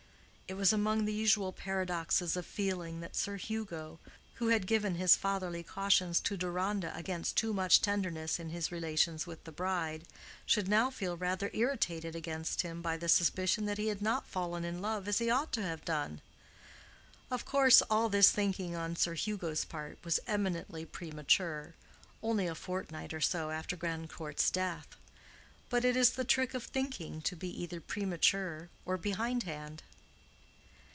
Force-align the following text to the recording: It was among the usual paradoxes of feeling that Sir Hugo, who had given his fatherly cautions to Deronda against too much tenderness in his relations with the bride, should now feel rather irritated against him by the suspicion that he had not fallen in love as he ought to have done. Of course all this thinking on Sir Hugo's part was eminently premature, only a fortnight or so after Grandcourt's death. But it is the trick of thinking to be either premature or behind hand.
It 0.51 0.55
was 0.55 0.73
among 0.73 1.05
the 1.05 1.13
usual 1.13 1.53
paradoxes 1.53 2.35
of 2.35 2.45
feeling 2.45 2.99
that 2.99 3.15
Sir 3.15 3.37
Hugo, 3.37 3.99
who 4.33 4.49
had 4.49 4.67
given 4.67 4.95
his 4.95 5.15
fatherly 5.15 5.63
cautions 5.63 6.19
to 6.19 6.35
Deronda 6.35 6.91
against 6.93 7.37
too 7.37 7.53
much 7.53 7.79
tenderness 7.81 8.37
in 8.37 8.49
his 8.49 8.69
relations 8.69 9.25
with 9.25 9.45
the 9.45 9.53
bride, 9.53 10.03
should 10.45 10.67
now 10.67 10.89
feel 10.89 11.15
rather 11.15 11.49
irritated 11.53 12.17
against 12.17 12.63
him 12.63 12.81
by 12.81 12.97
the 12.97 13.07
suspicion 13.07 13.65
that 13.65 13.77
he 13.77 13.87
had 13.87 14.01
not 14.01 14.27
fallen 14.27 14.65
in 14.65 14.81
love 14.81 15.07
as 15.07 15.19
he 15.19 15.29
ought 15.29 15.53
to 15.53 15.61
have 15.61 15.85
done. 15.85 16.19
Of 17.31 17.45
course 17.45 17.81
all 17.83 18.09
this 18.09 18.29
thinking 18.29 18.75
on 18.75 18.97
Sir 18.97 19.13
Hugo's 19.13 19.63
part 19.63 19.99
was 20.03 20.19
eminently 20.27 20.83
premature, 20.85 21.75
only 22.21 22.45
a 22.47 22.55
fortnight 22.55 23.13
or 23.13 23.21
so 23.21 23.51
after 23.51 23.77
Grandcourt's 23.77 24.51
death. 24.51 24.97
But 25.69 25.85
it 25.85 25.95
is 25.95 26.09
the 26.09 26.25
trick 26.25 26.53
of 26.53 26.65
thinking 26.65 27.21
to 27.21 27.37
be 27.37 27.63
either 27.63 27.79
premature 27.79 28.67
or 28.85 28.97
behind 28.97 29.43
hand. 29.43 29.83